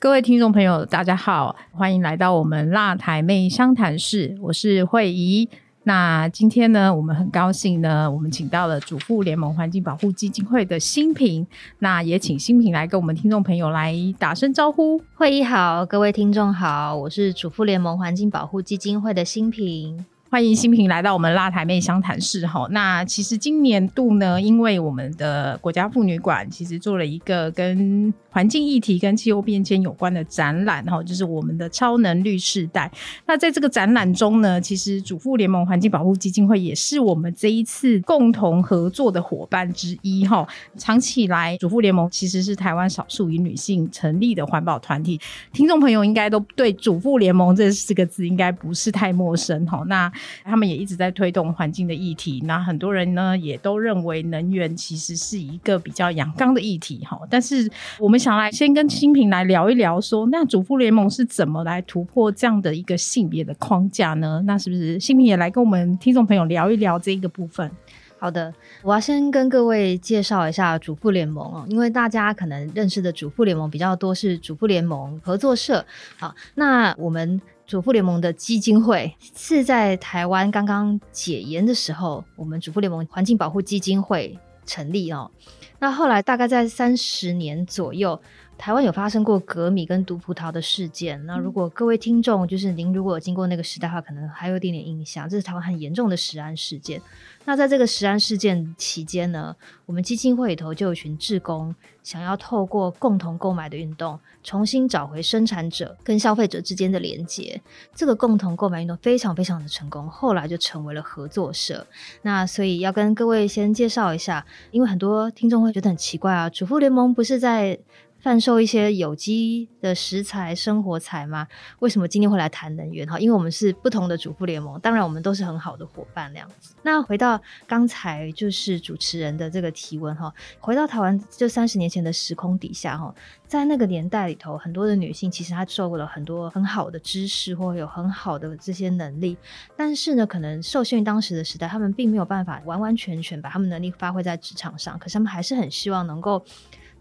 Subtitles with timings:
[0.00, 5.46] 各位听众朋友，大家好，欢迎来到我们辣台妹商谈室，我是慧怡。
[5.82, 11.46] 那今天呢，我们很高兴呢，我们请到了主妇联盟环境保护基金会的新平，
[11.80, 14.98] 那也请新平来跟我们听众朋友来打声招呼。
[15.16, 20.06] 会议好，各位听众好，我是主妇联盟环境保护基金会的新平。
[20.30, 22.64] 欢迎新平来到我们辣台妹相谈室哈。
[22.70, 32.88] 那其实今年度呢，因为我们的国家妇女馆其实做了一个跟环境议题跟气候变迁有关的展览哈，就是我们的超能绿世代。
[33.26, 40.46] 那在这个展览中呢，其实主妇联盟环境保护基金会也是我们这一次共同合作的伙伴之一哈。
[40.76, 45.20] 长期以来，主妇联盟其实是台湾少数以女性成立的环保团体，
[45.52, 49.82] 听众朋友应该都对主妇联盟这四个字应该不是太陌生哈。
[49.88, 50.10] 那
[50.44, 57.20] 他们也一直在推动环境的议题，那很多人呢也都认为能源其实是一个比较阳刚的议题哈。
[57.28, 64.42] 但是我们想来先跟新平来聊一聊，说那主妇联盟是怎么来突破这样的一个性别的框架呢？
[64.46, 67.70] 那是不是新平也来跟我们听众朋友聊一聊这一个部分？
[68.18, 75.84] 好的，我要先跟各位介绍一下主妇联盟哦，因为大家可能认识的主妇联盟比较多是主妇联盟合作社
[76.18, 77.40] 好，那我们。
[77.70, 85.30] 主妇联盟的基金会是在台湾刚刚解严的时候，我们主妇联盟环境保护基金会成立哦。
[85.78, 88.20] 那后来大概在三十年左右，
[88.60, 91.24] 台湾有发生过革米跟毒葡萄的事件。
[91.24, 97.00] 那如果各位听众就是您如果有经过那个时代的话，可能还有一点点印象，这是台湾很严重的食安事件。
[97.46, 107.58] 那在这个食安事件期间呢，我们基金会里头就有群志工想要透过共同购买的运动，重新找回生产者跟消费者之间的连接。
[107.94, 111.86] 这个共同购买运动非常非常的成功，后来就成为了合作社。
[112.20, 117.78] 那所以要跟各位先介绍一下，因为很多听众会觉得很奇怪啊，主妇联盟不是在。
[118.20, 121.48] 贩售一些有机的食材、生活材吗？
[121.78, 123.08] 为什么今天会来谈能源？
[123.08, 126.74] 哈，因为我们是不同的主妇联盟，当然我们都是很好的伙伴那样子。
[126.82, 133.14] 那回到刚才就是主持人的这个提问哈，回到台湾这三十年前的时空底下哈，
[133.46, 139.38] 在那个年代里头，很多的女性其实她受过了很多很好的知识或有很好的这些能力，
[139.76, 146.44] 但是呢，可能受限于当时的时代，她们并没有办法完完全全把她们能力发挥在职场上，可是她们还是很希望能够。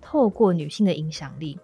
[0.10, 1.56] 透过女性的影响力，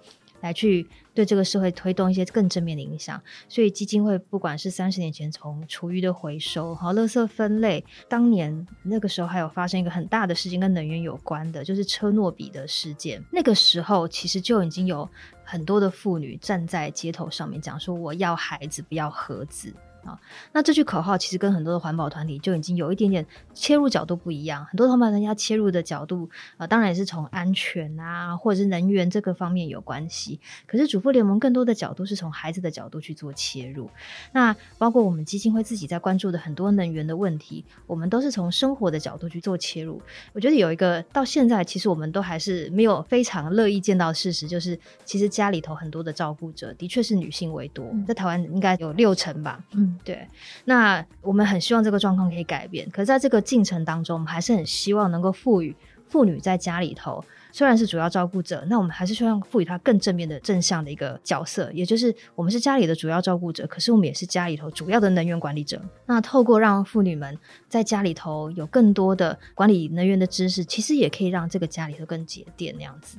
[0.42, 3.20] 来去对这个社会推动一些更正面的影响。
[3.50, 13.20] 所以基金会不管是三十年前从厨余的回收、和垃圾分类，当年那个时候还有发生一个很大的事情跟能源有关的，就是车诺比的事件。
[13.32, 15.10] 那个时候其实就已经有
[15.44, 19.74] 很多的妇女站在街头上面讲说：“我要孩子，不要盒子。”
[20.06, 20.20] 啊，
[20.54, 24.64] 那这句口号其实跟很多的环保团体就已经有一点点切入角度不一样。
[24.66, 30.40] 很多环保团体切入的角度啊，当然也是从安全啊，或者是能源这个方面有关系。
[30.68, 33.90] 可是主妇联盟更多的角度是从孩子的角度去做切入。
[34.32, 40.02] 那包括我们基金会自己在关注的很多能源的问题，我们都是从生活的角度去做切入。
[40.34, 49.64] 我觉得有一个到现在，其实我们都还是没有非常乐意见到事实，就是其实家里头很多的照顾者的确是女性为多，在台湾应该有六成吧。
[49.72, 49.95] 嗯。
[50.04, 50.28] 对，
[50.66, 55.76] 那我们很希望这个状况可以改变，可是在这个进程当中，我们还是很希望能够赋予
[56.10, 57.24] 妇女在家里头。
[57.56, 65.82] 虽然是主要照顾者，那我们还是希望赋予他更正面的正向的一个角色，也就是我们是家里的主要照顾者，可是我们也是家里头主要的能源管理者。
[66.06, 67.40] 那透过让妇女们
[67.70, 73.18] 在家里头有更多的管理能源的知识，其实也可以让这个家里头更节电那样子。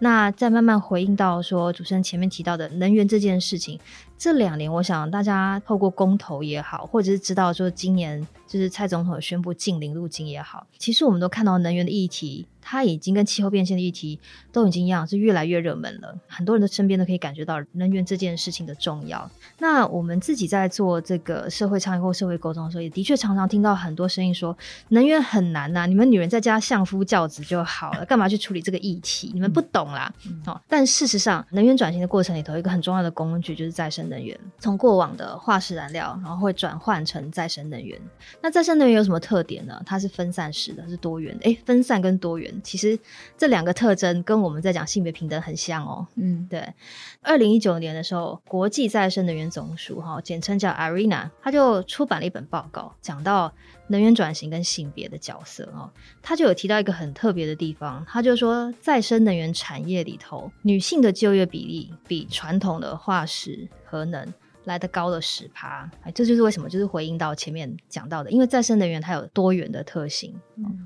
[0.00, 3.80] 那再慢慢回应到说主持人前面提到的能源这件事情，
[4.18, 12.46] 这两年我想大家透过公投也好，或者是知道说今年就是蔡总统宣布禁零路径也好，其实我们都看到能源的议题。
[12.70, 14.20] 它已经跟气候变迁的议题
[14.52, 16.14] 都已经一样，是越来越热门了。
[16.26, 19.30] 很多人的身边都可以感觉到能源这件事情的重要。
[19.58, 24.54] 那我们自己在做这个社会倡议或社会沟通的时候，也的确常常听到很多声音说，
[24.90, 29.30] 能源很难呐，你们女人在家相夫教子就好了，干嘛去处理这个议题？
[29.32, 30.12] 你们不懂啦。
[30.44, 37.98] 哦，但事实上，能源转型的过程里头，一个很重要的工具就是再生能源，从过往的化石燃料，然后会转换成再生能源。
[38.42, 39.80] 那再生能源有什么特点呢？
[39.86, 41.44] 它是分散式的，是多元的。
[41.44, 42.54] 诶，分散跟多元。
[42.62, 42.98] 其实
[43.36, 46.06] 这两个特征跟我们在讲性别平等很像哦。
[46.16, 46.74] 嗯，对，
[47.22, 53.52] 二零一九年的时候，国际再生能源总署哈，简称叫 ARENA，他就出版了一本报告，讲到
[53.88, 55.90] 能源转型跟性别的角色哦。
[56.22, 64.32] 他就有提到一个很特别的地方，他就说再生能源产业里头，女性的就业比例比传统的化石、核能。
[64.68, 70.32] 来的高了十趴，哎，这就是为什么，就是回应到前面讲到的，因为再生能源它有多元的特性。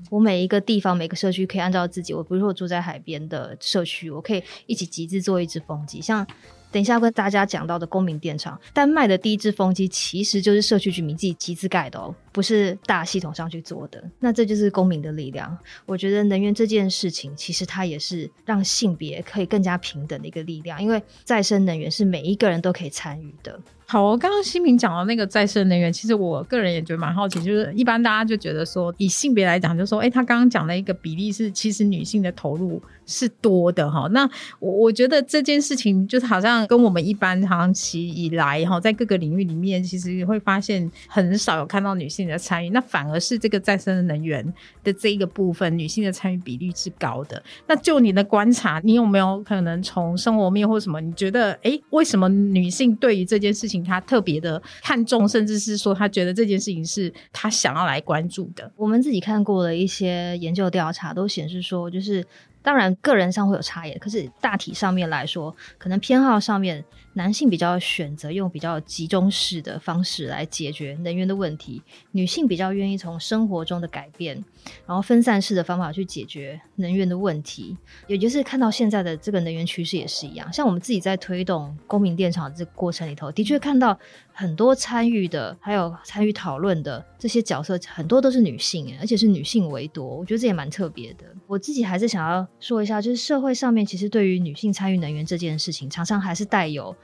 [0.09, 6.25] 我每一个地方、每个社区可以按照自己，我比如说我住在海边的社区，我可以一起集资做一支风机，像。
[6.71, 14.03] 等一下跟大家讲到的公民电厂，丹麦的第一支风机其实就是社区居民自己集资盖的哦，不是大系统上去做的。
[14.19, 15.57] 那这就是公民的力量。
[15.85, 23.57] 我觉得能源这件事情，其实它也是让性别可以更加平等的一个力量，因为再生能源是每一个人都可以参与的。
[23.85, 34.07] 好，刚刚新平讲到那个再生能源，其实我个人也觉得蛮好奇，就是一般大家就觉得说，以性别来讲，就说，哎，他刚刚讲的一个比例是，其实女性的投入是多的哈。
[34.11, 34.27] 那
[34.59, 44.43] 我我觉得这件事情就是好像跟我们一般长期以来哈，在各个领域里面，其实会发现很少有看到女性你的参与，那反而是这个再生能源
[44.83, 47.41] 的这一个部分，女性的参与比例是高的。
[47.67, 53.83] 那就你的观察，你有没有可能从生活面或什么，你觉得，哎，为什么女性对于这件事情？
[53.83, 58.71] 她特别的看重，甚至是说她觉得这件事情是她想要来关注的。
[58.75, 62.25] 我们自己看过的一些研究调查都显示说，就是
[62.61, 66.83] 当然个人上会有差异，可是大体上面来说，可能偏好上面。
[67.15, 71.81] 男性比较选择用比较集中式的方式来解决能源的问题，
[72.11, 74.43] 女性比较愿意从生活中的改变，
[74.85, 77.77] 然后分散式的方法去解决能源的问题。
[78.07, 83.97] 也就是看到现在的这个能源趋势也是一样，像我们自己在推动公民电厂这过程里头，的确看到
[84.31, 90.05] 很多参与的，还有参与讨论的这些角色，很多都是女性，而且是女性为多。
[90.05, 91.25] 我觉得这也蛮特别的。
[91.47, 96.95] 我自己还是想要说一下，就是社会上面其实对于女性参与能源这件事情，常常还是带有。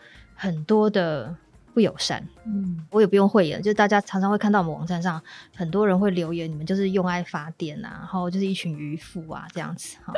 [0.42, 1.36] 很多的
[1.80, 5.24] 不友善，嗯，我也不用讳言，就是大家常常会看到我们网站上
[5.56, 10.14] 很多人会留言，你们就是用爱发电啊，然后就是一群渔夫啊这样子哈。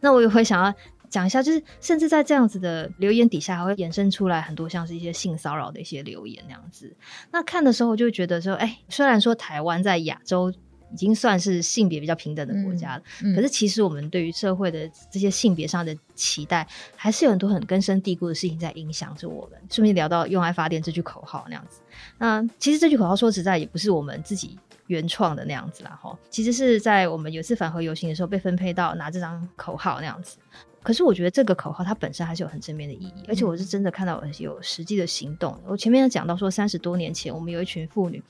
[0.00, 0.74] 那我也会想要
[1.08, 6.96] 讲一下，就是甚至在这样子的留言底下，还会衍生出来很多像是一些性骚扰的一些留言那样子。
[7.30, 10.52] 那看的时候就觉得说，哎，虽然说台湾在亚洲。
[10.94, 13.02] 已经算是性别比较平等的国家了，
[13.34, 16.64] 可是其实我们对于社会的这些性别上的期待，
[16.94, 19.60] 还是有很多很根深蒂固的事情在影响着我们。
[19.68, 21.80] 顺便聊到“用爱发电”这句口号那样子，
[22.18, 24.56] 那其实这句口号说实在也不是我们自己
[24.86, 30.36] 原创的那样子啦，哈，其实是在我们有一次反核游行的时候被分配到拿这张口号那样子。
[30.80, 35.58] 可是我觉得这个口号它本身还是有很正面的意义，而且我是真的看到有实际的行动。
[35.66, 38.22] 我前面讲到说，三十多年前我们有一群妇女。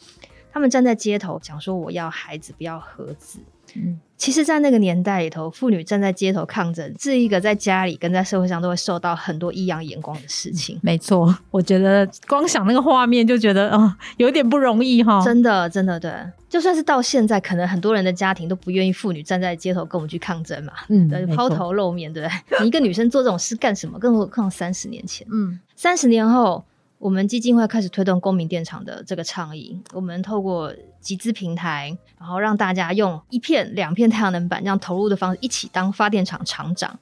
[0.54, 3.40] 他们站在街头讲说：“我要孩子，不要盒子。”
[3.74, 10.78] 嗯，其实，在那个年代里头，妇女站在街头抗争，是一个在家里跟在社会上都会受到很多异样眼光的事情。
[10.80, 15.20] 没错，我觉得光想那个画面就觉得哦，有点不容易哈。
[15.24, 16.12] 真的，真的，对，
[16.48, 20.72] 就算是到现在，可能很多人的家庭都不愿意妇女站在街头跟我们去抗争嘛。
[20.88, 22.60] 嗯，抛头露面，对不对？
[22.62, 23.98] 你一个女生做这种事干什么？
[23.98, 26.64] 更何况三十年前，嗯，三十年后。
[27.04, 29.78] 我们基金会开始推动公民电厂的这个倡议。
[29.92, 30.72] 我们透过
[31.02, 36.98] 集资平台，然后让大家用一片、两片太阳能板这样投入的方式，一起当发电厂厂长。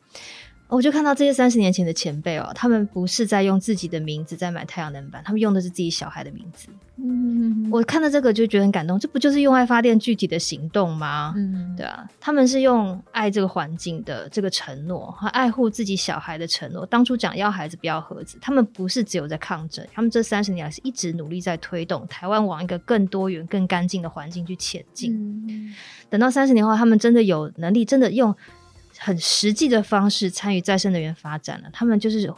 [0.73, 6.69] 我就看到这些三十年前的前辈哦，他们不是在用自己的名字在买太阳能板，他们用的是自己小孩的名字。
[6.97, 11.35] 嗯，我看到这个就觉得很感动，这不就是用爱发电具体的行动吗？
[11.37, 16.87] 嗯，对啊，他们是用爱这个环境的这个承诺和爱护自己小孩的承诺。
[16.87, 25.75] 当初讲要孩子不要盒子，他们不是只有在抗争，他们这三十年来是一直努力在推动台湾往一个更多元、更干净的环境去前进。
[26.09, 28.35] 等到三十年后，他们真的有能力，真的用。
[29.05, 32.33] 很实际的方式参与再生能源发展了，他们就是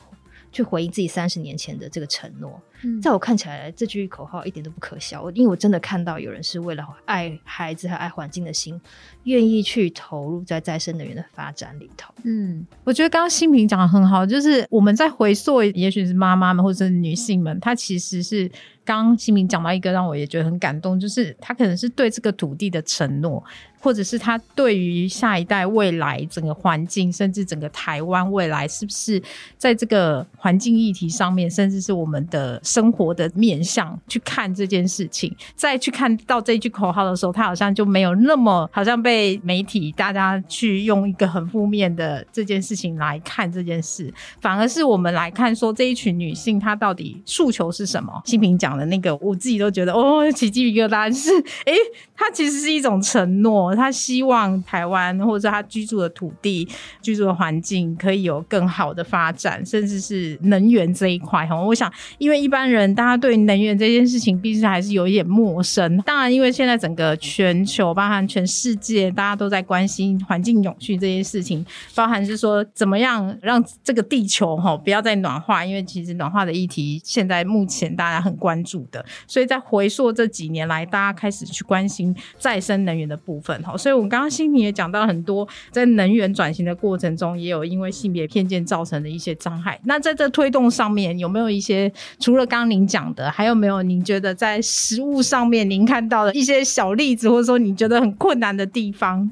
[0.51, 2.59] 去回应自己三十年前的这个承诺。
[3.03, 8.81] 在我看起来，这句口号一点都不可笑，因为我真的看到有人是为了爱孩子和爱环境的心，
[9.25, 12.15] 愿意去投入在再生能源的发展里头。
[12.25, 18.51] 嗯，我觉得刚刚新平讲的很好，就是我们在回溯，也许是妈妈们或者是女性们，她其实是。
[18.87, 23.43] 刚刚新平讲到一个让我也觉得很感动，就是她可能是对这个土地的承诺，
[23.81, 29.23] 或者是他对于下一代未来整个环境，甚至整个台湾未来是不是
[29.57, 48.21] 在这个环境议题上面，甚至是我们的生活的面向去看这件事情，再去看到这句口号的时候，他好像就没有那么好像被媒体大家去用一个很负面的这件事情来看这件事，反而是我们来看说这一群女性她到底诉求是什么。
[48.25, 51.31] 新平讲的那个，我自己都觉得哦，奇迹一个答案，是
[51.67, 51.75] 诶，
[52.17, 56.67] 它其实是一种承诺，他希望台湾或者他居住的土地、
[57.01, 61.55] 居住的环境可以有更好的发展，甚至是能源这一块哈。
[61.61, 65.97] 我想，因为一般一般人大家对能源这件事情，毕竟还是有一点陌生。
[66.03, 79.05] 当然，因为现在整个全球，包含全世界，大家都在关心环境永续这件事情，包含是说怎么样让这个地球哈不要再暖化，因为其实暖化的议题现在目前大家很关注的。
[79.27, 83.77] 所以在回溯这几年来，大家开始去关心再生能源的部分哈。
[83.77, 89.77] 所以我们刚刚心里也讲到很多，在能源转型的过程中，也有因为性别偏见造成的一些障碍。
[89.87, 99.31] 那在这推动上面，有没有一些除了刚刚您讲的，还有没有您觉得在食物上面您看到的一些小例子，或者说你觉得很困难的地方？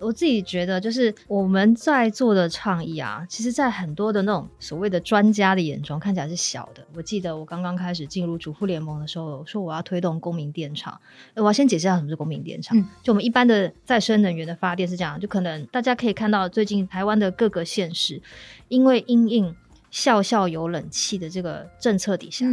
[0.00, 6.82] 我自己觉得，就是我们在做的倡议啊，其实，在很多的那种所谓的专家的眼中，看起来是小的。
[6.94, 10.98] 我记得我刚刚开始进入主妇联盟的时候，说我要推动公民电厂。
[11.34, 12.82] 我要先解释一下什么是公民电厂。
[13.02, 18.22] 就我们一般的再生能源的发电是这样，就可能大家可以看到，最近台湾的各个县市，
[18.68, 19.54] 因为因应
[19.90, 22.46] 校校有冷气的这个政策底下。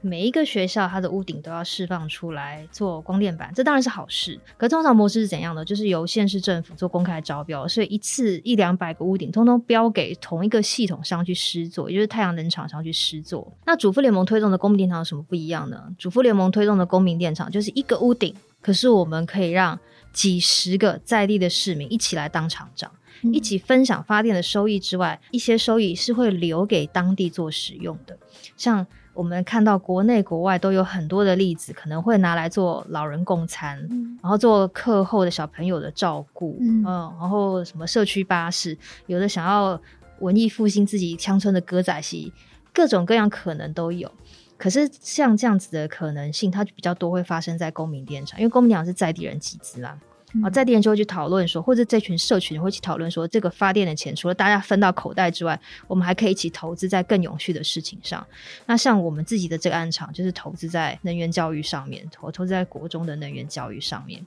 [0.00, 4.38] 每一个学校，它的屋顶都要释放出来做光电板，这当然是好事。
[4.58, 5.64] 可通常模式是怎样的？
[5.64, 13.50] 就是由县市政府做公开招标，所以一次一两百个屋顶，通通标给同一个系统上去施作，也就是太阳能厂商去施作。
[13.64, 15.82] 那主妇联盟推动的公民电厂有什么不一样呢？
[15.96, 19.80] 主妇联盟推动的公民电厂就是一个屋顶，可是我们可以让
[20.12, 22.92] 几十个在地的市民一起来当厂长，
[23.32, 28.18] 一起分享发电的收益之外，一些收益是会留给当地做使用的，
[28.56, 28.86] 像。
[29.14, 33.78] 我们看到国内国外都有很多的例子，可能会拿来做老人共餐，
[34.20, 38.76] 然后做课后的小朋友的照顾，嗯，然后什么社区巴士，
[39.06, 39.80] 有的想要
[40.18, 42.32] 文艺复兴自己乡村的歌仔戏，
[42.72, 44.10] 各种各样可能都有。
[44.58, 49.96] 可是像这样子的可能性，它就比较多会发生在公民电厂，因为公民电厂是在地人集资啦。
[50.42, 58.26] 啊，在地人就会去讨论说，或者这群社群会去讨论说，这个发电的钱除了大家分到口袋之外，我们还可以一起投资在更永续的事情上。
[58.66, 64.24] 那像我们自己的这个案场，就是投资在能源教育上面，投投资在国中的能源教育上面。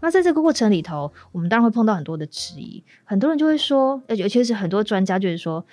[0.00, 5.64] 那在这个过程里头，我们当然会碰到很多的质疑，很多人就会说，尤其是很多专家就是说。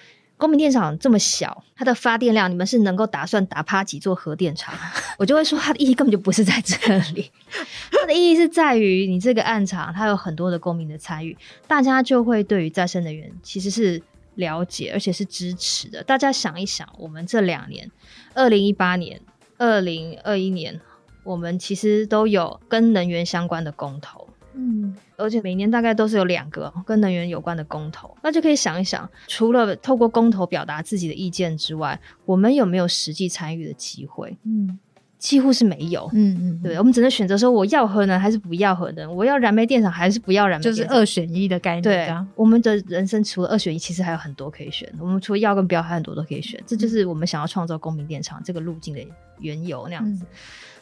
[0.41, 4.73] 公民电厂这么小，它的发电量，你们是能够打算打趴几座核电厂？
[5.19, 6.75] 我就会说，它的意义根本就不是在这
[7.13, 7.31] 里，
[7.93, 14.01] 它的意义是在于你这个暗场，它有很多的公民的参与，大家就会对于再生能源其实是
[14.33, 16.03] 了解，而且是支持的。
[16.03, 17.91] 大家想一想，我们这两年，
[18.33, 19.21] 二零一八年、
[19.59, 20.81] 二零二一年，
[21.23, 24.27] 我们其实都有跟能源相关的公投。
[24.53, 34.37] 嗯，而且每年大概都是有两个跟能源有关的公投，那就可以想一想，除了透过公投表达自己的意见之外，我们有没有实际参与的机会？
[34.43, 34.79] 嗯，
[35.21, 36.09] 几乎是没有。
[36.13, 41.83] 嗯嗯，对，我们只能选择说我要核能还是不要核能，我要燃煤电厂还是不要燃煤，就是二选一的概念。
[41.83, 44.91] 对，我们的人生除了二选一，其实还有很多可以选。
[44.99, 46.59] 我们除了要跟不要，还很多都可以选。
[46.65, 49.01] 这就是我们想要创造公民电厂这个路径的
[49.39, 50.25] 缘由那样子。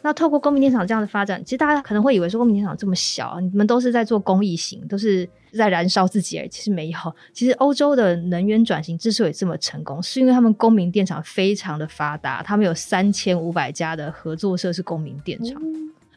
[0.02, 6.50] 那透过公民电厂这样的发展，其实大家可能会以为说公民电厂这么小，你们都是在做公益型，都是在燃烧自己而已。
[6.50, 6.98] 其实没有，
[7.34, 15.62] 其实欧洲的能源转型之所以这么成功，是因为他们公民电厂非常的发达，他们有三千五百家的合作社是公民电厂。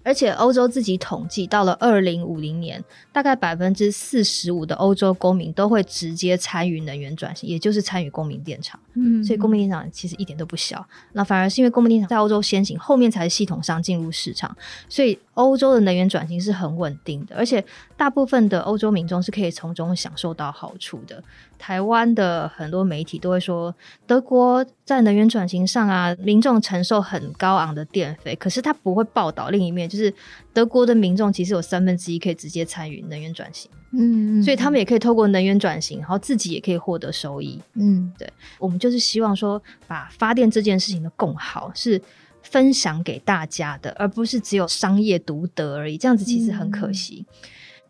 [0.05, 2.83] 而且欧洲自己统计，到了二零五零年，
[3.13, 8.79] 大概百分之四十五的欧洲公民都会直接参与能源转型，也就是参与公民电厂。
[8.95, 10.85] 嗯，所以公民电厂其实一点都不小。
[11.13, 14.55] 那反而是因为公民电厂在欧洲先行，后面才是系统上进入市场，
[14.89, 17.65] 所以欧洲的能源转型是很稳定的，而且
[17.97, 21.23] 大部分的欧洲民众是可以从中享受到好处的。
[21.63, 23.73] 台湾的很多媒体都会说，
[24.05, 30.13] 德国在能源转型上啊，民众承受很高昂的电费，可是他不会报道另一面，就是
[30.53, 38.29] 德国的民众其实有三分之一可以直接参与能源转型，嗯，所以他们也可以透过能源转型，然后自己也可以获得收益，嗯，对，
[38.59, 42.03] 我们就是希望说，把发电这件事情的共好是
[42.43, 47.25] 分享给大家的，而不是只有商业独得而已，这样子其实很可惜。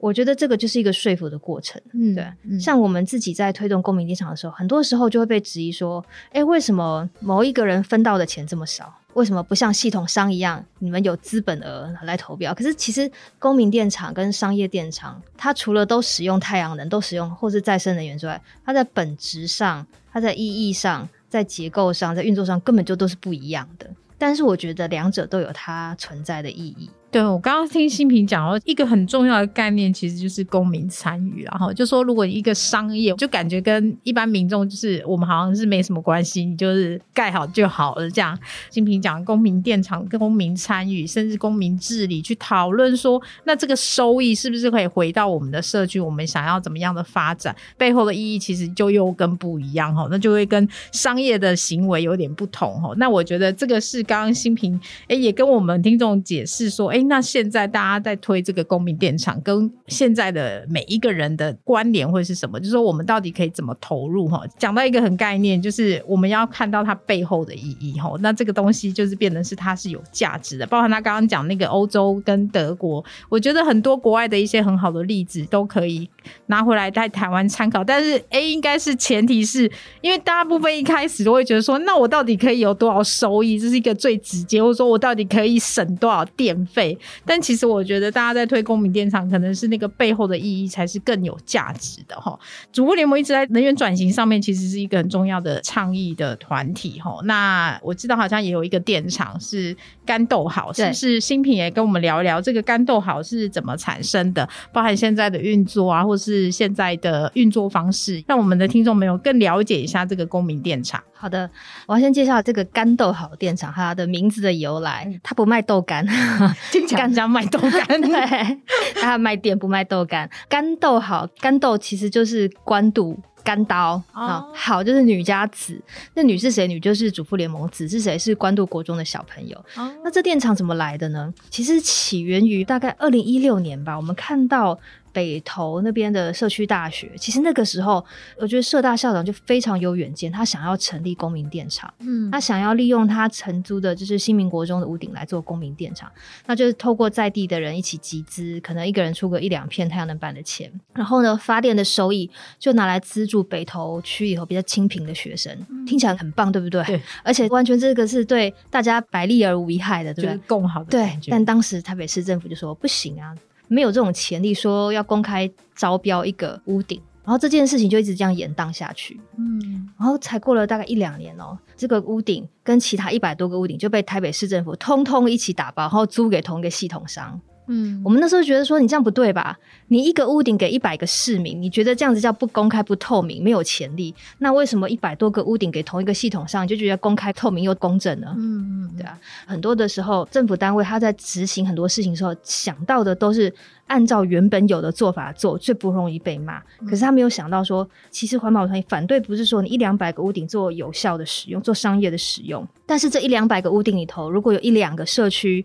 [0.02, 2.58] 我觉得这个就是一个说服的过程，嗯，对。
[2.58, 6.04] 像我们自己在推动公民电厂的时候，很多时候就会被质疑说
[6.34, 8.92] ：“哎，为什么某一个人分到的钱这么少？
[9.14, 12.52] 为什么不像系统商一样，你们有资本额来投标？
[12.52, 26.90] 可是其实公民电厂跟商业电厂，它除了都使用太阳能、都使用或是再生能源之外，它在本质上、它在意义上、在结构上、在运作上，根本就都是不一样的。”但是我觉得两者都有它存在的意义。
[27.12, 38.36] 对我刚刚听新平讲哦一个很重要的概念，其实就是公民参与，然后就说如果一个商业就感觉跟一般民众就是我们好像是没什么关系，你就是盖好就好了这样。
[38.70, 46.00] 新平讲公民电厂、公民参与，甚至公民治理，去讨论说，那这个收益是不是可以回到我们的社区？
[46.00, 47.54] 我们想要怎么样的发展？
[47.76, 52.94] 背后的意义其实就又跟不一样哈，那就会跟商业的行为有点不同哈。
[52.96, 57.01] 那我觉得这个是刚刚新平哎也跟我们听众解释说，哎。
[57.04, 62.58] 那现在大家在推这个公民电厂，跟现在的每一个人的关联会是什么？
[62.58, 64.28] 就是说我们到底可以怎么投入？
[64.28, 67.98] 哈，讲到一个很概念，就是我们要看到它背后的意义。
[67.98, 70.66] 哈，那这个东西就是变成是它是有价值的。
[70.66, 76.08] 包含他刚刚讲那个欧洲跟德国，我觉得很多国外的一些很好的例子都可以
[76.46, 77.82] 拿回来在台湾参考。
[77.84, 83.58] 但是 A 应该是前提是因为大部分一开始都会觉得说，那我到底可以有多少收益？
[83.58, 86.91] 这是一个最直接，或者说我到底可以省多少电费？
[87.24, 92.38] 但其实我觉得，大家在推公民电厂，可能是那个背后的意义才是更有价值的哈。
[92.72, 97.18] 主播联盟一直在能源转型上面，其实是一个很重要的倡议的团体哈。
[97.24, 101.20] 那我知道好像也有一个电厂是干豆好，是不是？
[101.20, 111.02] 新品也跟我们聊一聊这个干豆好是怎么产生的，包含现在的运作啊，或是现在的运作方式，让我们的听众朋友更了解一下这个公民电厂。
[111.14, 111.48] 好的，
[111.86, 115.08] 我要先介绍这个干豆好电厂它的名字的由来。
[115.22, 116.04] 它不卖豆干，
[116.88, 118.60] 干家卖豆干， 对，
[119.00, 120.28] 他卖店不卖豆干。
[120.48, 125.80] 干豆好，干豆其实就是官渡干刀啊，好就是女家子。
[126.14, 126.66] 那女是谁？
[126.66, 128.18] 女就是主妇联盟，子是谁？
[128.18, 129.64] 是官渡国中的小朋友。
[130.04, 131.32] 那这电厂怎么来的呢？
[131.50, 134.78] 其实起源于大概二零一六年吧，我们看到。
[135.12, 138.04] 北投那边的社区大学，其实那个时候，
[138.38, 146.10] 我觉得社大校长就非常有远见，他想要成立公民电厂，嗯，他想要利用他承租的就是新民国中的屋顶来做公民电厂，
[146.46, 155.54] 那就是透过在地的人一起集资，可能一个人出个一两片太阳能板的钱，然后呢，发电的收益就拿来资助北投区以后比较清贫的学生，
[155.86, 156.82] 听起来很棒，对不对？
[156.84, 160.40] 对， 而且完全这个是对大家百利而无一害的，对不对？
[160.46, 163.34] 共好的对，但当时台北市政府就说不行啊。
[163.72, 169.18] 没有这种潜力，说要公开招标一个屋顶，然后这件事情就一直这样延宕下去。
[169.38, 177.40] 嗯，然后才过了大概一两年哦，这个屋顶跟其他一百多个屋顶就被台北市政府通通一起打包，然后租给同一个系统商。
[177.68, 179.56] 嗯，我们那时候觉得说你这样不对吧？
[179.88, 184.12] 你一个屋顶给一百个市民，你觉得这样子叫不公开、不透明、没有潜力？
[184.38, 188.34] 那为什么一百多个屋顶给同一个系统上，就觉得公开、透明又公正呢？
[188.36, 189.16] 嗯嗯，对啊。
[189.46, 193.52] 很多的时候，政府单位他在执行很多事情的时候，想到的都是
[193.86, 196.60] 按照原本有的做法做，最不容易被骂。
[196.88, 205.64] 可是他没有想到说，其实环保团体反对不是说你一两百个屋顶做有效的使用、做商业的使用，但是这一两百个屋顶里头，如果有一两个社区。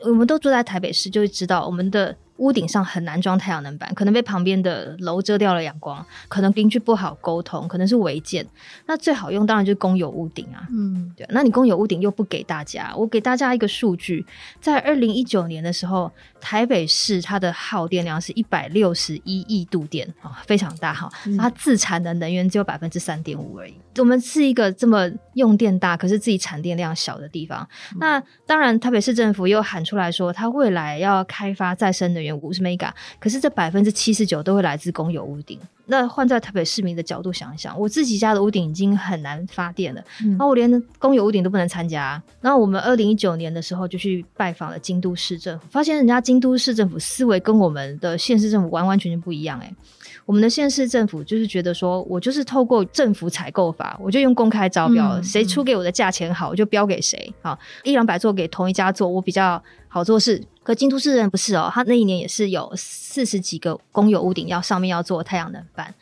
[0.00, 2.16] 我们都住在台北市，就会知道我们的。
[2.38, 8.46] 屋顶上很难装太阳能板，可能被旁边的楼遮掉了阳光，可能邻居不好沟通，可能是违建。
[8.86, 10.66] 那最好用当然就是公有屋顶啊。
[10.70, 11.26] 嗯，对。
[11.30, 14.24] 那你公有屋顶又不给大家，我给大家一个数据，
[14.60, 21.10] 在二零一九年的时候，台北市它的耗电量是一百六十一亿度电啊，非常大哈。
[21.36, 23.74] 它自产的能源只有百分之三点五而已。
[23.98, 27.68] 我们是一个这么用电大，可是自己产电量小的地方。
[27.98, 32.27] 那当然，台北市政府又喊出来说，它未来要开发再生能源。
[32.36, 35.58] 五十 mega，可是这百分之七十九都会来自公有屋顶。
[35.90, 42.22] 那换在台北市民的角度想一想，我自己家的屋顶已经很难发电了，然后我连公有屋顶都不能参加。
[42.42, 49.58] 然后我们二零一九年的时候就去拜访了京都市政府，发现人家京都市政府思维跟我们的县市政府完完全全不一样。
[49.60, 49.74] 哎，
[50.28, 57.32] 我们的县市政府就是觉得说，我就是透过政府采购法，我就用公开招标，谁出给我的价钱好，我就标给谁。
[57.40, 60.44] 好，一两百座给同一家做，我比较好做事。
[60.62, 65.94] 可京都市人不是哦，他那一年也是有四十几个公有屋顶要上面要做太阳能板，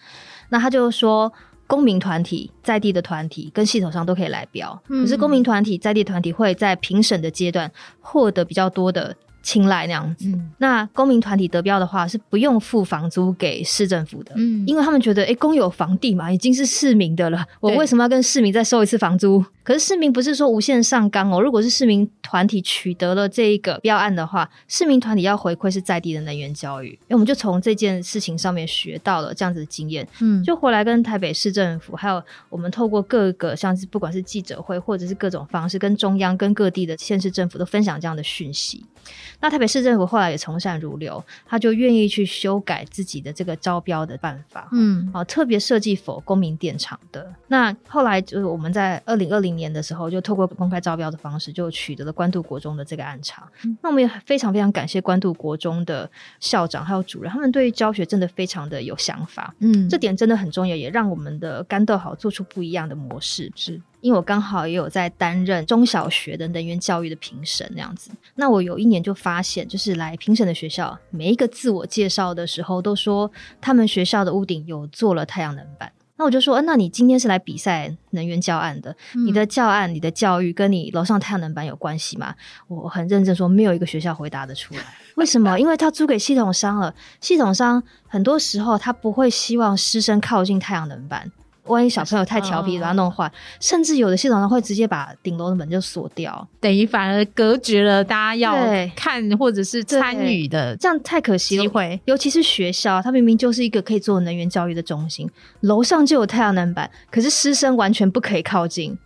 [0.49, 1.33] 那他就说
[1.69, 9.15] 公民团体在地的团体跟系统上都可以来标，可是公民团体在地团体会在评审的阶段获得比较多的。
[9.47, 10.29] 青睐那样子，
[10.59, 19.45] 那公民团体得标的话是不用付房租给市政府的，嗯，因为他们觉得，哎，公有房地嘛，已经是市民的了，我为什么要跟市民再收一次房租？
[19.63, 38.85] 可是市民不是说无限上纲哦，如果是市民团体取得了这一个标案的话，市民团体要回馈是在地的能源教育，因为我们就从这件事情上面学到了这样子的经验，嗯，就回来跟台北市政府，还有我们透过各个像是不管是记者会或者是各种方式，跟中央跟各地的县市政府都分享这样的讯息。
[39.41, 47.33] 那台北市政府后来也从善如流，他就愿意去修改自己的这个招标的办法，嗯，啊，特别设计否公民电厂的。
[47.49, 53.47] 那后来就是我们在二零二零年的时候，就透过公开招标的方式，就取得了关渡国中的这个案场。
[53.83, 63.53] 那我们也非常非常感谢关渡国中的校长还有主任，他们对于教学真的非常的有想法，嗯，这点真的很重要，也让我们的干豆好做出不一样的模式。
[63.55, 73.31] 是因为我刚好也有在担任中小学的能源教育的评审那样子，那我有一年就发现，就是来评审的学校，每一个自我介绍的时候都说
[73.61, 75.93] 他们学校的屋顶有做了太阳能板。
[76.19, 82.35] 那我就说，呃那你今天是来比赛能源教案的，你的教案、你的教育跟你楼上太阳能板有关系吗？
[82.69, 84.81] 我很认真说，没有一个学校回答得出来。
[85.17, 85.59] 为什么？
[85.61, 91.31] 因为他租给系统商了，系统商很多时候他不会希望师生靠近太阳能板。
[91.67, 98.57] 万一小朋友太调皮，哦把它弄坏，甚至有的系统商会直接把顶楼的门就锁掉，等于反而隔绝了大家要
[98.95, 101.63] 看或者是参与的这样太可惜了。
[101.63, 102.01] 机会。
[102.05, 105.29] 尤其是学校，它明明就是一个可以做能源教育的中心，
[105.61, 108.97] 楼上就有太阳能板，可是师生完全不可以靠近。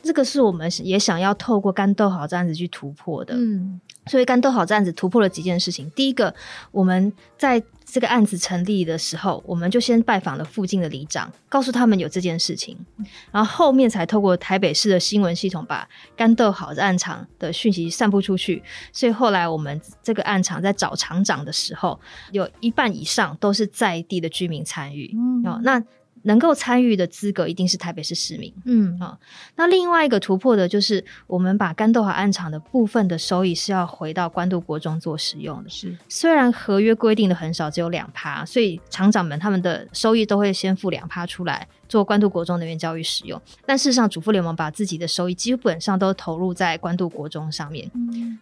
[0.00, 3.34] 这个是我们也想要透过干豆好这样子去突破的。
[3.34, 5.90] 嗯，所以干豆好这样子突破了几件事情。
[5.90, 6.32] 第一个，
[6.70, 12.76] 我们在这个案子成立的时候，我们就先拜访了附近的里长，告诉他们有这件事情，
[13.32, 18.62] 然后后面才透过台北市的新闻系统把干豆好的案场的讯息散布出去。
[18.92, 21.98] 所以后来我们这个案场在找厂长的时候，
[22.30, 25.10] 有一半以上都是在地的居民参与。
[25.14, 25.82] 嗯哦，那
[26.28, 28.52] 能够参与的资格一定是台北市市民。
[28.66, 29.18] 嗯啊
[29.56, 35.70] 那另外一个突破的就是，我们把干豆好案场的部分的收益是要回到关渡国中做使用的。
[35.70, 43.40] 是虽然合约规定的很少，只有两趴，所以厂长们他们的收益都会先付两趴出来做关渡国中能源教育使用。
[43.64, 47.90] 但事实上，主妇联盟把自己的收益基本上都投入在关渡国中上面。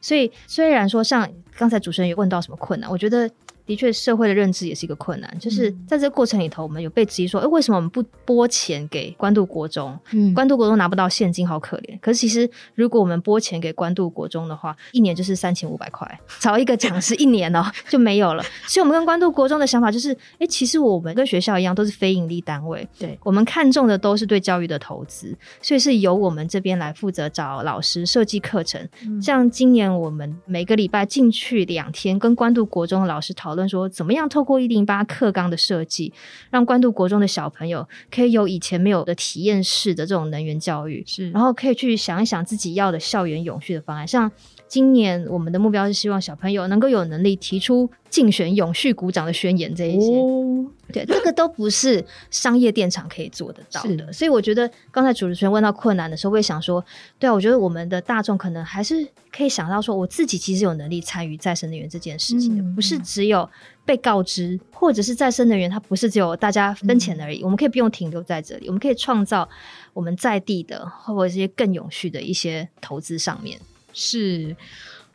[0.01, 3.31] 所以虽然说像刚才主持人也问到什么困难，我觉得。
[3.66, 5.38] 的确，社会的认知也是一个困难。
[5.38, 9.98] 就是在这个过程里头，我们有被质疑说，哎，为什么我们不拨钱给关渡国中？
[10.12, 11.98] 嗯关渡国中拿不到现金，好可怜。
[12.00, 18.42] 可是其实，如果我们拨钱给关渡国中的话，一年就是三千五百块，找一个讲师一年哦 就没有了。
[18.66, 28.88] 所以，我们跟关渡国中的想法就是，哎，其实我们跟学校一样，都是非盈利单位，对我们看中的都是对教育的投资，所以是由我们这边来负责找老师设计课程。
[29.20, 36.12] 像今年我们每个礼拜进去两天，跟关渡国中的老师讨论说，怎么样透过一零八课纲的设计，
[36.51, 44.07] 让关渡国中的小朋友可以有以前没有的体验式的这种能源教育，是然后可以去想一想自己要的校园永续的方案。
[44.07, 44.31] 像
[44.68, 50.16] 今年我们的目标是希望小朋友能够有能力提出竞选永续鼓掌的宣言这一些。
[50.16, 54.12] 哦，对，这个都不是商业电厂可以做得到的。
[54.12, 56.85] 所以我觉得刚才主持人问到困难的时候，我也想说，
[57.18, 63.48] 对啊，我觉得我们的大众可能还是可以想到说，我自己其实有能力参与再生能源这件事情的，嗯不是只有
[63.85, 67.42] 被告知，或者是再生能源，它不是只有大家分钱而已。
[67.44, 69.48] 我们可以不用停留在这里，我们可以创造
[69.92, 73.59] 我们在地的或者一些更永续的一些投资上面。
[73.96, 74.54] 是。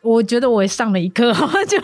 [0.02, 1.32] 我觉得我也上了一课，
[1.68, 1.78] 就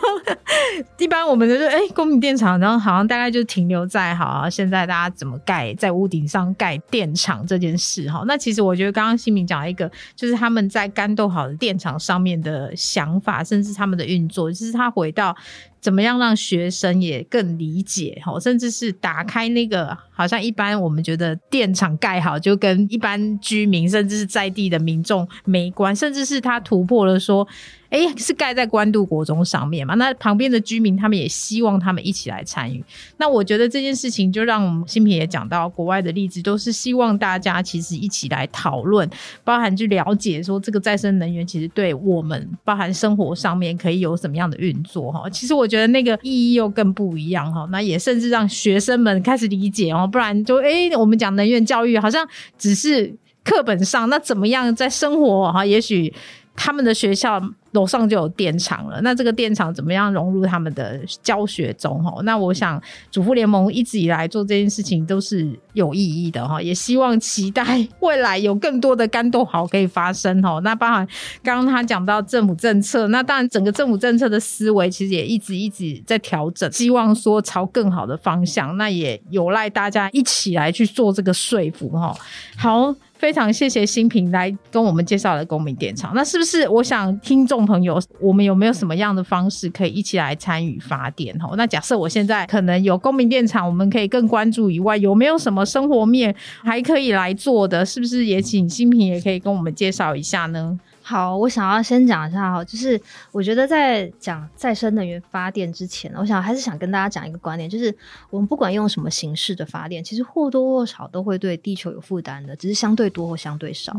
[0.99, 8.25] 一般我们就是哎，公民电厂，然后好像大概就停留在好，现在大家怎么盖在屋顶上盖电厂这件事哈。
[8.27, 15.37] 那其实我觉得刚刚新民讲了一个，就是他们在干豆好的电厂上面的想法，甚至他们的运作，就是他回到
[15.81, 27.47] 怎么样让学生也更理解哈，甚至是打开那个好像一般我们觉得电厂盖好就跟一般居民甚至是在地的民众没关，甚至是他突破了说。
[27.91, 29.95] 哎，是盖在关渡国中上面嘛？
[29.95, 32.85] 那旁边的居民他们也希望他们一起来参与。
[33.17, 39.09] 那我觉得这件事情就让我们新平也讲到国外的例子，都是希望大家其实一起来讨论，
[39.43, 45.27] 包含去了解说这个再生能源其实对我们包含生活上面可以有什么样的运作哈。
[45.31, 47.69] 其实我觉得那个意义又更不一样哈。
[47.71, 52.27] 那也甚至让学生们开始理解哦，不然就哎我们讲能源教育好像
[52.59, 55.65] 只是课本上，那怎么样在生活哈？
[55.65, 56.13] 也许
[56.57, 57.41] 他们的学校。
[57.79, 62.03] 楼上就有电厂了，那这个电厂怎么样融入他们的教学中？
[62.03, 67.65] 哈，那我想主妇联盟一直以来做这件事情都是有意义的哈，也希望期待
[68.01, 70.59] 未来有更多的干豆好可以发生哈。
[70.65, 71.07] 那包含
[71.43, 82.13] 刚刚他讲到政府政策，那当然整个政府政策的思维其实也一直一直在调整，希望说朝更好的方向，那也有赖大家一起来去做这个说服哈。
[82.57, 82.93] 好。
[83.19, 91.39] 非常谢谢新平来跟我们介绍了公民电厂，那是不是我想听众朋友，我们有没有什么样的方式可以一起来参与发电？
[91.39, 97.85] 哈，那假设我现在可能有公民电厂，我们可以更关注以外，有没有什么生活面还可以来做的？
[97.85, 100.81] 是不是也请新平也可以跟我们介绍一下呢？
[101.09, 103.01] 好，我想要先讲一下哈，就是
[103.33, 107.97] 我觉得在讲再生能源发电之前，我想还是想跟大家讲一个观点，就是
[108.29, 113.97] 我们不管用什么形式的发电，其实或多或少都会对地球有负担的，只是相对多或相对少。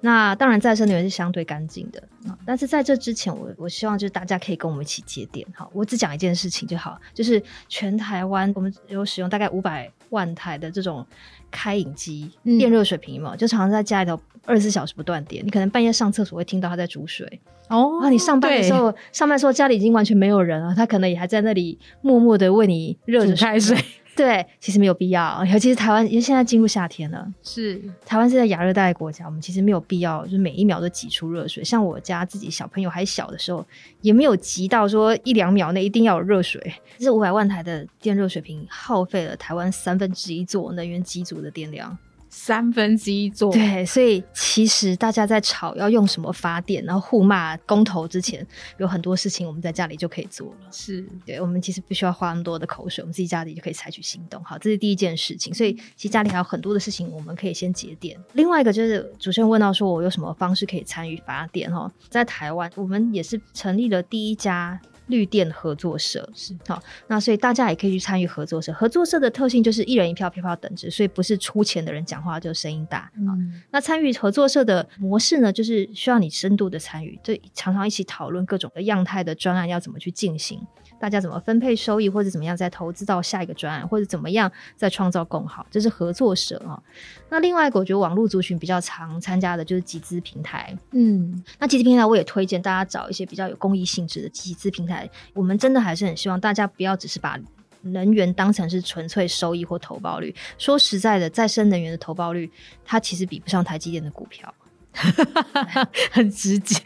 [0.00, 5.46] 那当然，再生能源是相对干净的啊，但是在这之前，我我希望就是大家可以跟我们一起节电。
[5.54, 11.06] 哈，我只讲一件事情就好，就是全台湾我们有使用大概五百万台的这种
[11.50, 17.40] 开饮机、电热水瓶嘛，就常常在家里头二十四小时不断电，你可能半夜上厕所会听到它在煮水。
[17.68, 23.76] 哦啊，你上班的时候，上班的时候家里已经完全没有人了，他可能也还在那里默默的为你热着开水。
[24.18, 31.62] 对，其实没有必要， 尤其是台湾，因为现在进入夏天了，是台湾是在亚热带国家，我们其实没有必要，就是每一秒都挤出热水。
[31.62, 33.64] 像我家自己小朋友还小的时候，
[34.00, 36.60] 也没有急到说一两秒内一定要有热水。
[36.98, 41.96] 这五百万台的电热水瓶耗费了台湾三分之一座能源机组的电量。
[42.40, 48.46] 三分之一座，对，所以其实大家在吵要用什么发电，然后互骂公投之前，
[48.78, 50.68] 有很多事情我们在家里就可以做了。
[50.70, 54.42] 是对，我们其实不需要花那么多的口水，我们自己家里就可以采取行动。
[54.44, 55.52] 好，这是第一件事情。
[55.52, 58.16] 所以其实家里还有很多的事情，我们可以先节电。
[58.34, 61.68] 另外一个就是主持人问到说，我有什么方式可以参与发电？
[61.72, 64.80] 哈，在台湾，我们也是成立了第一家。
[65.08, 68.72] 绿电合作社是好，那所以大家也可以去参与合作社。
[68.72, 73.34] 合作社的特性就是一人一票，票票等值，所以不是出钱的人讲话就声音大啊。
[73.70, 80.60] 那参与合作社的模式呢，就是需要你深度的参与，就常常一起讨论各种的样态的专案要怎么去进行。
[81.00, 86.82] 大家怎么分配收益，或者怎么样再投资到下一个专案，或者怎么样再创造更好，这是合作社啊。
[87.30, 90.76] 那另外一个，我觉得网络族群比较常参加的就是集资平台。
[90.90, 94.97] 嗯，那集资平台我也推荐大家找一些比较有公益性质的集资平台。
[95.34, 97.38] 我们真的还是很希望大家不要只是把
[97.82, 100.34] 能源当成是纯粹收益或投报率。
[100.56, 102.50] 说实在的，再生能源的投报率，
[102.84, 104.52] 它其实比不上台积电的股票。
[106.10, 106.76] 很直接，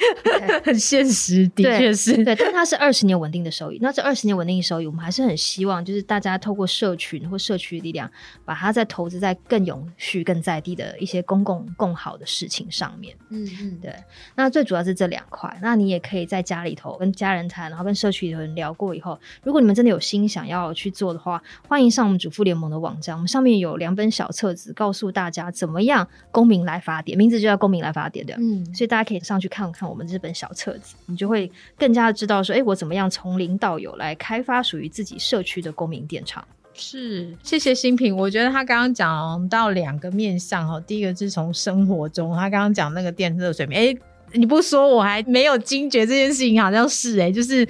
[0.64, 2.35] 很现实，的确是对。
[2.35, 8.11] 但它是二十年稳定的收益，那这二十年稳定的收益，我们还是很希望，就是大家透过社群或社区的力量，
[8.44, 13.16] 把它再投资在更永续、更在地的一些公共共好的事情上面。
[13.31, 13.94] 嗯嗯，对。
[14.35, 15.59] 那最主要是这两块。
[15.62, 28.02] 那你也可以在家里头跟家人谈，然后跟社区里头人聊过以后，如果你们真的有心想要去做的话，欢迎上我们主妇联盟的网站，我们上面有两本小册子，告诉大家怎么样公民来发电，名字就叫公民来发。
[28.03, 36.45] 发电的，嗯，所以大家可以上去看看我们这本小册子，你就会更加的知道说，哎，我怎么样从零到有来开发属于自己社区的公民电厂。
[36.75, 38.17] 是，谢谢新平。
[38.17, 43.97] 我觉得他刚刚讲到两个面向哦，第一个是从生活中，他刚刚讲那个电热水瓶，哎，
[44.33, 47.69] 你不说我还没有惊觉这件事情，好像是哎，就是。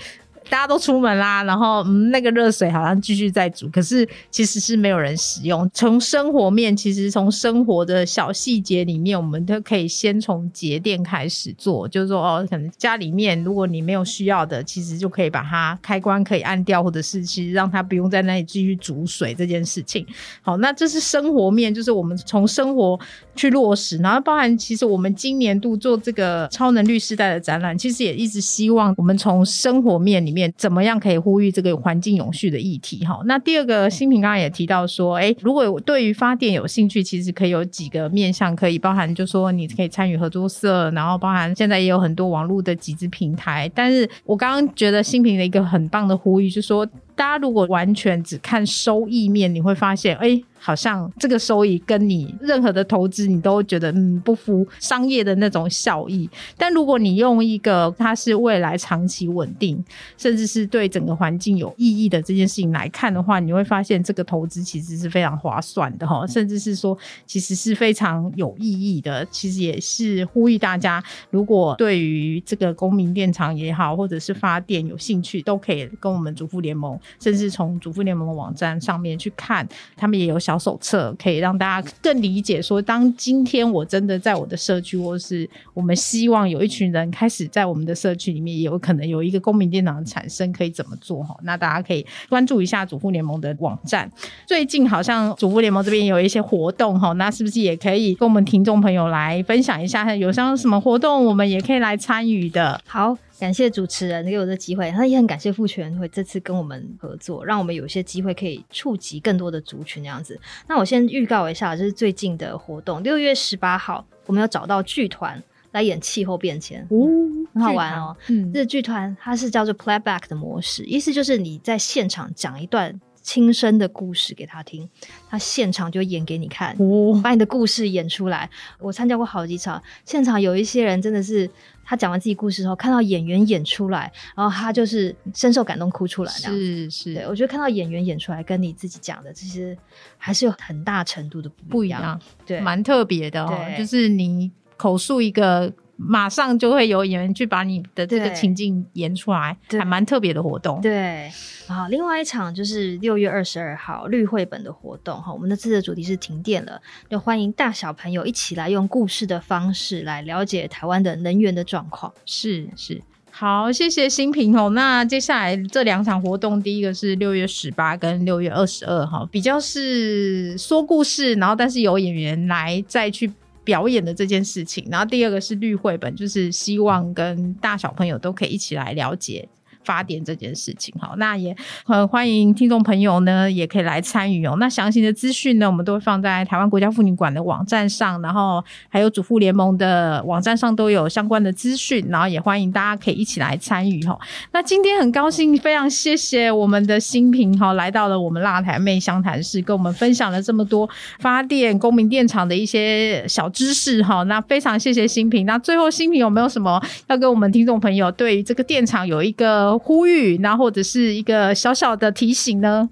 [0.51, 5.69] 大家都出门啦，然后嗯，那个热水好像继续在煮，可是其实是没有人使用。
[5.73, 20.05] 从生活面，其实从生活的小细节里面，我们都可以先从节电开始做，就是说哦，可能家里面如果你没有需要的，其实就可以把它开关可以按掉，或者是其实让它不用在那里继续煮水这件事情。
[20.43, 22.99] 好，那这是生活面，就是我们从生活
[23.37, 30.32] 去落实，然后包含其实我们今年度做这个超能绿时代的展览，其实也一直希望我们从生活面里。
[30.33, 33.05] 面怎么样可以呼吁这个环境永续的议题？
[33.05, 43.71] 哈，那第二个新平刚刚也提到说，哎，如果对于发电有兴趣，其实可以有几个面向，可以包含，就说你可以参与合作社，然后包含现在也有很多网络的集资平台。
[43.75, 46.87] 但是我刚刚觉得新平的一个很棒的呼吁，是说，
[47.23, 50.43] 大家如果完全只看收益面，你会发现，哎。
[50.65, 56.31] 好像这个收益跟你任何的投资，你都觉得嗯不符商业的那种效益。
[56.57, 59.85] 但如果你用一个它是未来长期稳定，
[60.17, 69.27] 甚至是对整个环境有意义的这件事情来看的话，你会发现这个投资其实是非常划算的哈，甚至是说其实是非常有意义的。
[69.33, 80.59] 其实也是呼吁大家，如果对于这个公民电厂也好，或者是发电有兴趣，都可以跟我们主妇联盟，甚至从主妇联盟的网站上面去看，他们也有小。
[80.63, 91.37] 手册可以让大家更理解，说当今天我真的在我的社区，或是我们希望有一群人开始在我们的社区里面，也有可能有一个公民电脑的产生，可以怎么做哈？
[91.43, 94.09] 那大家可以关注一下主妇联盟的网站。
[94.47, 100.15] 最近好像主妇联盟这边有一些活动哈，那是不是也可以跟我们听众朋友来分享一下？
[100.15, 102.81] 有像什么活动，我们也可以来参与的。
[102.87, 103.19] 好。
[103.39, 110.39] 感谢主持人给我的机会，他也很感谢父权会这次跟我们合作，让我们有些机会可以触及更多的族群这样子。
[110.69, 115.43] 那我先预告一下，就是最近的活动，六月十八号，我们要找到剧团
[115.73, 117.09] 来演气候变迁，哦，
[117.53, 118.17] 很好玩哦。
[118.29, 123.01] 嗯，这剧团它是叫做 playback 的模式，意思就是你在现场讲一段。
[123.23, 124.89] 亲身的故事给他听，
[125.31, 128.51] 他现场就演给你看，哦，把你的故事演出来。
[128.79, 131.49] 我参加过好几场，现场有一些人真的是。
[131.85, 136.31] 他讲完自己故事后，看到演员演出来，然后他就是深受感动，哭出来。
[136.31, 139.77] 是是，对我觉得看到演员演出来，跟你自己讲的，其实
[140.17, 143.67] 还是有很大程度的不一样，对，蛮特别的哦。
[143.77, 145.71] 就是你口述一个。
[146.05, 150.81] 马上就会有演员去把你的这个情境演出来，还蛮特别的活动。
[150.81, 151.31] 对，
[151.69, 155.33] 好，另外一场就是六月二十二号绿绘本的活动哈。
[155.33, 162.13] 我们的这次主题是停电了，就欢迎大小朋友一起来用故事的方式来了解台湾的能源的状况。
[162.27, 164.71] 是是，好，谢谢新平哦。
[164.71, 173.33] 那接下来这两场活动，第一个是六月十八跟六月二十二号，比较是说故事，然后但是有演员来再去。
[173.65, 179.49] 表演的这件事情，然后第二个是绿绘本，就是希望跟大小朋友都可以一起来了解。
[179.85, 184.57] 发电这件事情，好，那也很欢迎听众朋友呢，也可以来参与哦。
[184.59, 194.19] 那详细的资讯呢，我们都会放在台湾国家妇女馆的网站上，然后还有主妇联盟的网站上都有相关的资讯，然后也欢迎大家可以一起来参与哈。
[194.53, 204.23] 那今天很高兴，非常谢谢我们的新平哈，来到了我们辣台妹湘潭市，跟我们分享了这么多发电公民电厂的一些小知识哈。
[204.25, 205.45] 那非常谢谢新平。
[205.47, 209.72] 那最后新平有没有什么要跟我们听众朋友对于这个电厂有一个？
[209.79, 212.89] 呼吁，那或者是一个小小的提醒呢？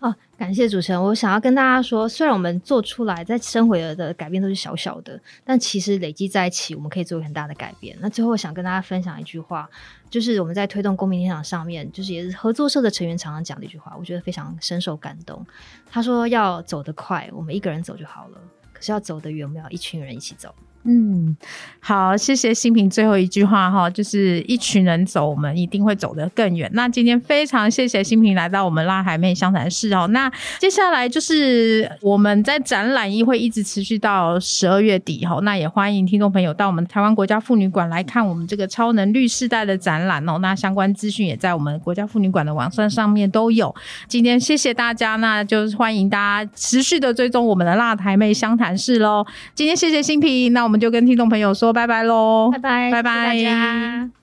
[0.00, 1.00] 哦，感谢主持人。
[1.00, 7.96] 我想要跟大家说，虽然我们做出来在生活的改变都是小小的，但其实累积在一起，我们可以做很大的改变。
[8.00, 9.70] 那最后想跟大家分享一句话，
[10.10, 15.46] 就是我们在推动公民电厂上面，就是也是合作社的成员常常讲的一句话，我觉得非常深受感动。
[15.88, 18.38] 他说：“要走得快，我们一个人走就好了；
[18.72, 20.52] 可是要走得远，我们要一群人一起走。”
[20.84, 21.36] 嗯，
[21.78, 26.68] 好，谢谢新平最后一句话哈，就是一群人走，我们一定会走得更远。
[26.74, 30.08] 那今天非常谢谢新平来到我们拉海妹湘潭市哦。
[30.08, 35.38] 那接下来就是我们在展览一会一直持续到十二月底哈。
[35.42, 40.38] 那也欢迎听众朋友到我们台湾国家妇女馆来看我们这个超能律世代的展览哦。
[40.38, 43.72] 那相关资讯也在我们国家妇女馆的网站上面都有。
[44.08, 49.24] 今天谢谢大家，那就是欢迎大家持续的追踪我们的辣台妹湘潭市喽。
[49.54, 50.71] 今天谢谢新平，那我。
[50.72, 54.21] 我们就跟听众朋友说拜拜喽，拜拜，拜拜，大家。